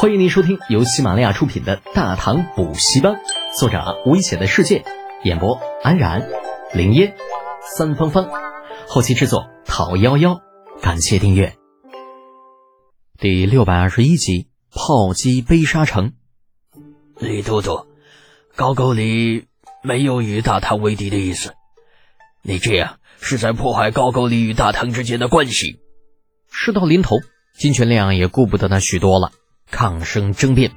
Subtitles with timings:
[0.00, 3.14] 欢迎您收听由喜马拉雅出品的《大唐补习班》，
[3.58, 4.84] 作者危险的世界，
[5.24, 6.28] 演播安然、
[6.72, 7.16] 林烟、
[7.76, 8.30] 三芳芳，
[8.86, 10.40] 后期制作陶幺幺。
[10.80, 11.56] 感谢订阅。
[13.18, 16.12] 第六百二十一集：炮击悲沙城。
[17.18, 17.88] 李都督，
[18.54, 19.46] 高句丽
[19.82, 21.54] 没有与大唐为敌的意思，
[22.44, 25.80] 你这样是在破坏高句丽与大唐之间的关系。
[26.52, 27.16] 事到临头，
[27.58, 29.32] 金泉亮也顾不得那许多了。
[29.70, 30.72] 抗声争辩，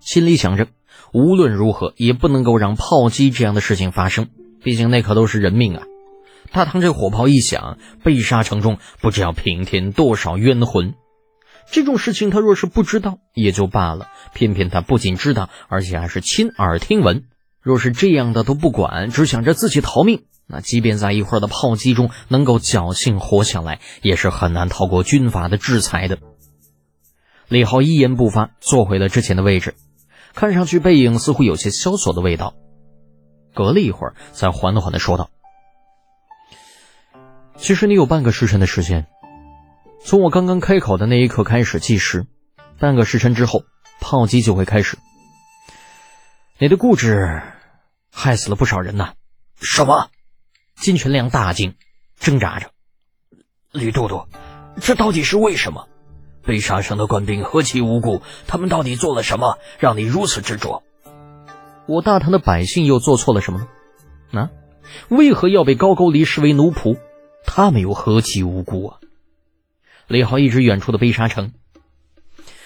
[0.00, 0.68] 心里想着，
[1.12, 4.28] 无论如何也不能够让炮击这样的事情发生，
[4.62, 5.82] 毕竟那可都是人命啊！
[6.52, 10.94] 大唐这火炮一响，被杀城中不知要平添多少冤魂。
[11.70, 17.24] 这种事情他若是不知道也就罢了，偏偏他不仅知道，而且还是亲耳听闻。
[17.62, 26.18] 若是这样的都不管，只想着自己逃命，那即便在一会儿的炮击中能够侥幸活下来，也是很难逃过军法的制裁的。
[27.54, 29.76] 李浩一言不发，坐回了之前的位置，
[30.34, 32.56] 看上去背影似乎有些萧索的味道。
[33.54, 35.30] 隔了一会儿，才缓缓的说道
[37.56, 39.06] ：“其实你有半个时辰的时间，
[40.04, 42.26] 从我刚刚开口的那一刻开始计时，
[42.80, 43.62] 半个时辰之后，
[44.00, 44.98] 炮击就会开始。
[46.58, 47.40] 你的固执，
[48.10, 49.14] 害死了不少人呐！”
[49.62, 50.08] 什么？
[50.74, 51.76] 金全亮大惊，
[52.18, 52.72] 挣扎着
[53.70, 54.26] ：“吕都督，
[54.80, 55.88] 这到底是为什么？”
[56.46, 58.22] 被杀城的官兵何其无辜？
[58.46, 60.82] 他们到底做了什么，让你如此执着？
[61.86, 63.66] 我大唐的百姓又做错了什么
[64.30, 64.40] 呢？
[64.40, 64.50] 啊，
[65.08, 66.98] 为何要被高句丽视为奴仆？
[67.46, 68.96] 他们又何其无辜啊！
[70.06, 71.52] 李浩一直远处的被杀城，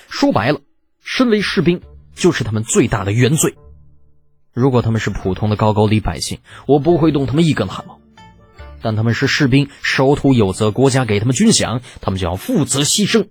[0.09, 0.61] 说白了，
[1.03, 1.83] 身为士兵
[2.15, 3.57] 就是他们最大的原罪。
[4.53, 8.01] 如果他们是普通的高句丽百姓，我不会动他们一根汗毛；
[8.83, 13.29] 但他们是士兵，守土有责，国家给他们军饷，他们就要负责牺牲。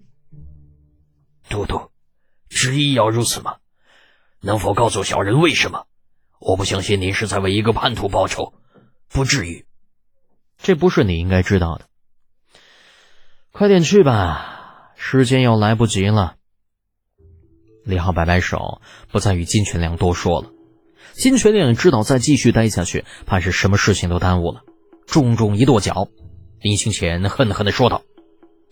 [1.50, 1.90] 都督，
[2.50, 3.58] 执意要如此吗？
[4.40, 5.86] 能否告诉小人为什么？
[6.40, 8.54] 我不相信您是在为一个叛徒报仇，
[9.10, 9.66] 不至于。
[10.60, 11.86] 这不是你应该知道的。
[13.52, 16.36] 快点去吧，时间要来不及了。
[17.84, 18.82] 李浩摆摆手，
[19.12, 20.52] 不再与金全亮多说了。
[21.14, 24.62] 金全亮知道再继续待下去，怕是什么事情都耽误了，
[25.08, 26.10] 重重一跺脚，
[26.60, 28.04] 临行前恨恨的说道：“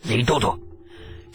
[0.04, 0.60] 李都督。”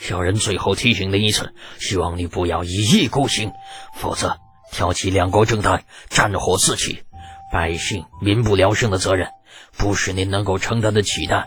[0.01, 3.53] 小人最后提醒您一次，希望你不要一意孤行，
[3.95, 4.39] 否则
[4.73, 7.03] 挑起两国争端，战火四起，
[7.53, 9.29] 百姓民不聊生的责任，
[9.77, 11.45] 不是您能够承担得起的。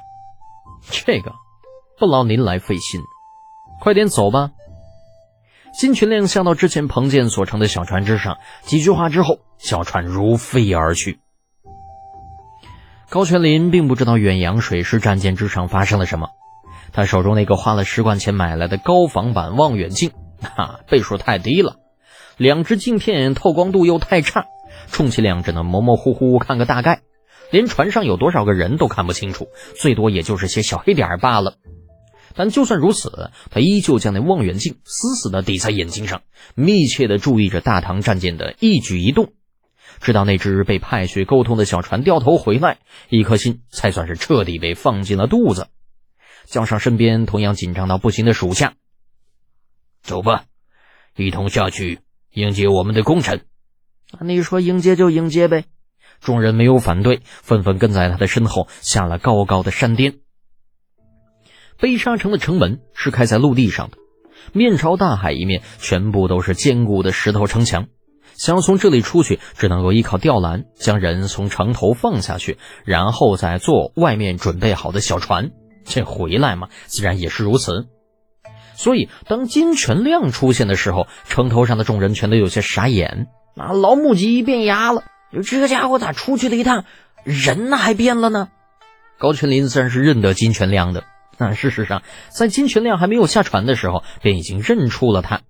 [0.92, 1.34] 这个
[1.98, 3.02] 不劳您来费心，
[3.82, 4.52] 快点走吧。
[5.78, 11.20] 金群亮下到之前彭建所乘的小船之上，几句话之后，小船如飞而去。
[13.10, 16.30] 高全林并不知道远洋水师战舰之上发生了什么。
[16.94, 20.12] 他手中那个花了十贯钱买来的高仿版望远镜，
[20.42, 21.78] 哈，倍数太低了，
[22.38, 24.46] 两只镜片透光度又太差，
[24.92, 27.02] 充其量只能模模糊糊看个大概，
[27.50, 31.56] 连船上有多少个人都看不清楚，最多也就是些小黑点罢了。
[32.36, 36.22] 但就算如此，他依旧将那望远镜死死地抵在眼睛上，
[36.56, 39.34] 密切地注意着大唐战舰的一举一动，
[40.00, 42.78] 直到那只被派去沟通的小船掉头回来，
[43.10, 45.68] 一颗心才算是彻底被放进了肚子。
[46.46, 48.74] 叫上身边同样紧张到不行的属下，
[50.02, 50.46] 走吧，
[51.16, 52.00] 一同下去
[52.32, 53.46] 迎接我们的功臣。
[54.22, 55.66] 你说迎接就迎接呗。
[56.20, 60.20] 众人没有反对，纷纷跟在他的身后下了高高的山巅。
[61.80, 63.98] 悲沙城的城门是开在陆地上的，
[64.54, 67.88] 面朝大海一面全部都是坚固的石头城墙。
[68.36, 75.52] 想要从这里出去，只能够依靠吊篮将人从城头放下去，然后再坐外面准备好的小船。
[75.86, 77.88] 这回来嘛，自然也是如此。
[78.76, 83.28] 所以，当金全亮出现的时候，城头上的众人全都有些傻眼。
[83.56, 85.04] 那，老母鸡变鸭了！
[85.46, 86.86] 这家伙咋出去了一趟，
[87.24, 88.50] 人呢还变了呢？
[89.20, 91.04] 高全林自然是认得金全亮的。
[91.38, 95.42] 那事实上，在金全亮还没有下船的时候，便已经认出了他。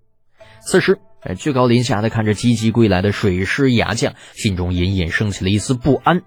[0.62, 1.00] 此时，
[1.38, 6.24] 居高临下的看着积极归来的水师牙将，心中隐隐升起了一丝不安。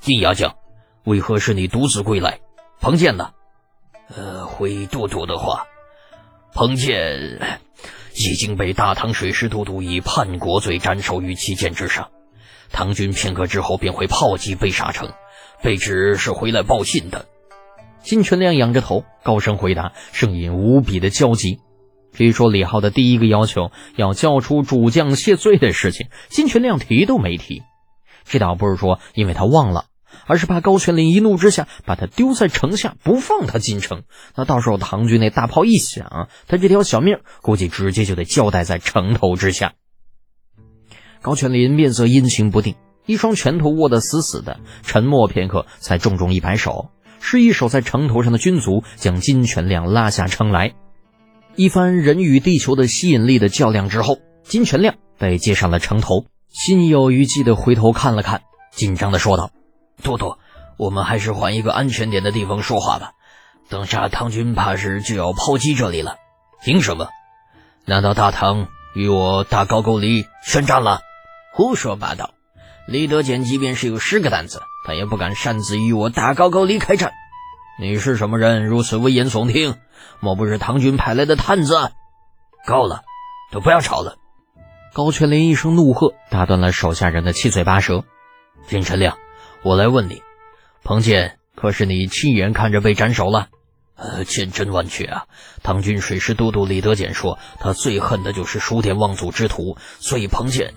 [0.00, 0.56] 金牙将，
[1.04, 2.40] 为何是你独自归来？
[2.80, 3.30] 彭建呢？
[4.14, 5.66] 呃，回都督的话，
[6.52, 7.40] 彭建
[8.14, 12.10] 已经被大唐水师都督以叛国罪斩首于其剑之上。
[12.70, 15.12] 唐军片刻之后便会炮击被杀城，
[15.62, 17.26] 被指是回来报信的。
[18.02, 21.60] 金全亮仰着头，高声回答，声音无比的焦急。
[22.12, 27.62] 至于说李浩的第一个要求要交出主将谢罪的事情，金全亮提都没提。
[28.24, 29.86] 这倒不是说因为他忘了。
[30.26, 34.02] 而是怕高全林一怒之下把他丢在城下，不放他进城。
[34.34, 39.74] 那到时候唐军那大炮一响，他这条小命估计直接就得交代在城头之下。
[41.22, 50.74] 高全林面色阴晴不定，一双拳头握得死死的，沉默片刻，才重重一摆手，示意守在城头上的军卒将金全亮拉下城来。
[51.56, 59.50] 一番人与地球的吸引力的较量之后，金全亮被接上了城头，心有余悸的回头看了看，紧张的说道
[60.02, 60.36] ：“都督，
[60.76, 63.12] 我们还是换一个安全点的地方说话吧。
[63.68, 66.16] 等下唐军怕是就要炮击这里了。
[66.62, 67.08] 凭什么？
[67.84, 71.00] 难道大唐与我大高句丽宣战了？
[71.52, 72.30] 胡说八道！
[72.86, 77.12] 李德俭即便是有十个胆子，他也不敢擅自与我大高句丽开战。
[77.80, 78.66] 你是什么人？
[78.66, 79.76] 如此危言耸听？
[80.20, 81.90] 莫不是唐军派来的探子？
[82.66, 83.02] 够了，
[83.50, 84.16] 都不要吵了！
[84.92, 88.04] 高全林一声怒喝，打断了手下人的七嘴八舌。
[88.66, 89.18] 金晨亮，
[89.66, 90.22] 我来问你，
[90.84, 93.48] 彭建可是你亲眼看着被斩首了？
[93.96, 95.24] 呃，千真万确啊！
[95.64, 100.72] 唐军水师都督李德俭说，他最恨的就是书典望族之徒，所以彭建，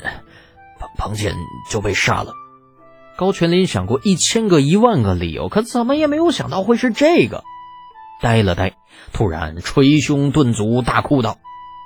[0.79, 1.35] 彭彭建
[1.69, 2.33] 就被杀了。
[3.15, 7.43] 高全林想过一千个一万个理由，可怎么也没有想到会是这个。
[8.23, 8.75] 呆了呆，
[9.13, 11.37] 突然捶胸顿足，大哭道：“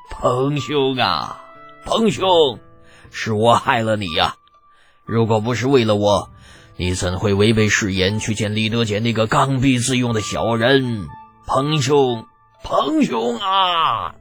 [0.09, 1.43] 彭兄啊，
[1.83, 2.29] 彭兄，
[3.11, 4.35] 是我害了你呀！
[5.03, 6.29] 如果不是为了我，
[6.75, 11.07] 你怎会违背誓言去见李德俭那个刚愎自用的小人？
[11.45, 12.25] 彭兄，
[12.63, 14.15] 彭兄啊，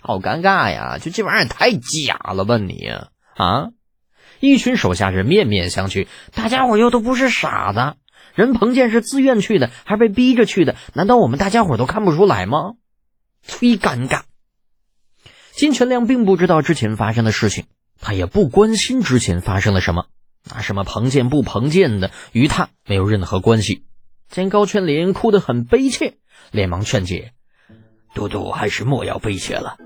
[0.00, 0.98] 好尴尬呀！
[0.98, 2.88] 就这玩意儿太假了吧你
[3.34, 3.68] 啊！”
[4.40, 7.96] 一群手下人面面相觑，大家伙又都不是傻子，
[8.34, 10.76] 人彭建是自愿去的，还被逼着去的？
[10.94, 12.74] 难道我们大家伙都看不出来吗？
[13.46, 14.22] 忒尴尬。
[15.52, 17.66] 金全亮并不知道之前发生的事情，
[18.00, 20.06] 他也不关心之前发生了什么，
[20.50, 23.84] 那什么彭建不彭建的，与他没有任何关系。
[24.28, 26.14] 见高全林哭得很悲切，
[26.50, 27.32] 连忙劝解
[28.14, 29.76] ：“都督还是莫要悲切了，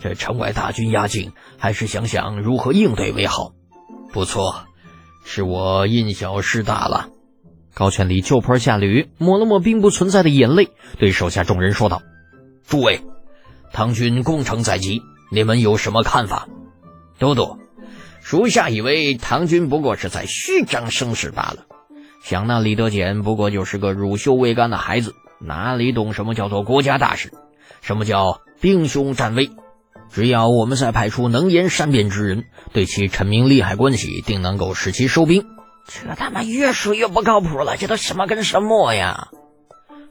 [0.00, 3.52] 这城外大军压境，还是想想如何应对为好。”
[4.12, 4.66] 不错，
[5.24, 7.08] 是我因小失大了。
[7.72, 12.02] 高全礼就坡下驴，抹了抹并不存在的眼泪，对手下众人说道
[12.66, 13.00] ：“诸位，
[13.72, 15.02] 唐军攻城在即，
[15.32, 16.46] 你们有什么看法？”
[17.18, 17.58] 都督，
[18.24, 21.66] 属下以为唐军不过是在虚张声势罢了。
[22.22, 27.30] 想那李德俭不过就是个乳臭未干的孩子，哪里懂什么叫做国家大事，
[27.82, 29.50] 什么叫兵凶战危？
[30.10, 35.44] 只要我们再派出能言善辩之人，对其陈明利害关系，定能够使其收兵。
[35.86, 39.28] 这他妈越说越不靠谱了，这都什么跟什么呀？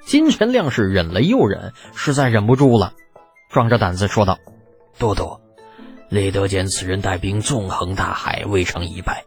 [0.05, 2.93] 金全亮是忍了又忍，实在忍不住了，
[3.49, 4.37] 壮着胆子说道
[4.99, 5.39] ：“都督，
[6.13, 9.25] 李德俭此人带兵纵横大海，未尝一败。”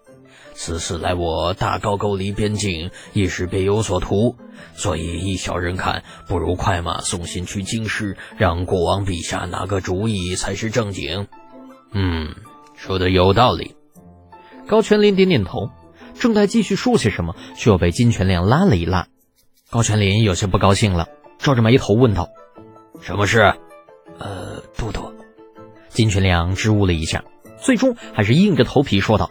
[0.54, 4.36] 此次来我大高沟离边境，亦是别有所图，
[4.76, 11.26] 所以依小人看，不如快马送信去京师，让国王陛下拿个主意才是正经。
[11.92, 12.36] 嗯，
[12.76, 13.74] 说的有道理。
[14.68, 15.70] 高全林点点头，
[16.14, 19.08] 正待继续说些什么，却又被金全亮拉了一拉。
[19.70, 21.08] 高全林有些不高兴了，
[21.40, 22.28] 皱着眉头问道
[23.02, 23.54] ：“什么事？”
[25.96, 27.24] 金全亮支吾了一下，
[27.58, 29.30] 最终还是硬着头皮说道。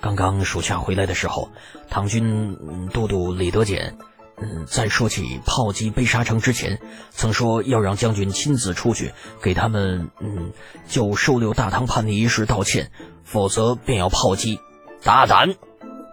[0.00, 1.50] 刚刚属下回来的时候，
[1.90, 3.98] 唐军都督李德俭，
[4.38, 6.80] 嗯，在说起炮击悲沙城之前，
[7.10, 9.12] 曾说要让将军亲自出去
[9.42, 10.52] 给他们，嗯，
[10.88, 12.90] 就收留大唐叛逆一事道歉，
[13.22, 14.60] 否则便要炮击。
[15.04, 15.56] 大胆！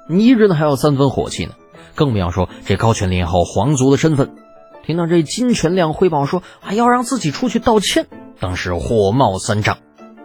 [0.09, 1.53] 你一人还要三分火气呢，
[1.95, 4.35] 更不要说这高权林后皇族的身份。
[4.85, 8.07] 听到这金全亮汇报说还要让自己出去道歉，
[8.43, 9.77] 当时火冒三丈。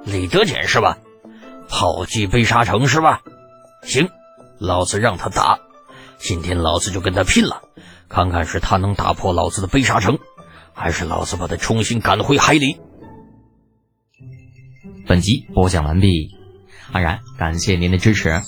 [0.05, 0.99] 李德俭是吧？
[1.69, 3.23] 炮击悲沙城是吧？
[3.85, 4.09] 行，
[4.59, 5.61] 老子让他打，
[6.19, 7.63] 今天老子就跟他拼了，
[8.09, 10.19] 看看是他能打破老子的悲沙城，
[10.75, 12.81] 还是老子把他重新赶回海里。
[15.07, 16.35] 本集播讲完毕，
[16.91, 18.43] 安然感谢您的支持。